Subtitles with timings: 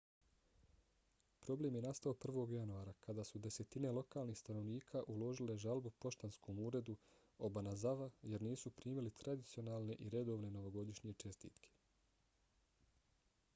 [1.41, 2.45] problem je nastao 1.
[2.53, 6.95] januara kada su desetine lokalnih stanovnika uložile žalbu poštanskom uredu
[7.49, 11.73] obanazawa jer nisu primili tradicionalne i redovne novogodišnje čestitke